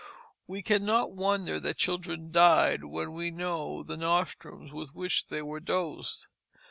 [0.47, 5.59] We cannot wonder that children died when we know the nostrums with which they were
[5.59, 6.25] dosed.